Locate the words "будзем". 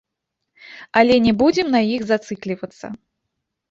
1.43-1.67